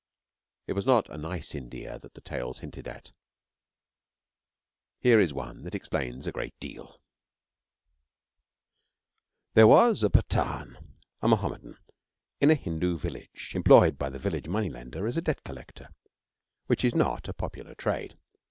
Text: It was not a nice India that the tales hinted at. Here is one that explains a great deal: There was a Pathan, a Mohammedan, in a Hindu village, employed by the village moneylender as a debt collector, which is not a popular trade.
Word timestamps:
It 0.65 0.73
was 0.73 0.87
not 0.87 1.09
a 1.11 1.17
nice 1.19 1.53
India 1.53 1.99
that 1.99 2.15
the 2.15 2.21
tales 2.21 2.57
hinted 2.61 2.87
at. 2.87 3.11
Here 4.99 5.19
is 5.19 5.31
one 5.31 5.61
that 5.61 5.75
explains 5.75 6.25
a 6.25 6.31
great 6.31 6.59
deal: 6.59 6.99
There 9.53 9.67
was 9.67 10.01
a 10.01 10.09
Pathan, 10.09 10.95
a 11.21 11.27
Mohammedan, 11.27 11.77
in 12.39 12.49
a 12.49 12.55
Hindu 12.55 12.97
village, 12.97 13.51
employed 13.53 13.99
by 13.99 14.09
the 14.09 14.17
village 14.17 14.47
moneylender 14.47 15.05
as 15.05 15.17
a 15.17 15.21
debt 15.21 15.43
collector, 15.43 15.89
which 16.65 16.83
is 16.83 16.95
not 16.95 17.27
a 17.27 17.33
popular 17.33 17.75
trade. 17.75 18.17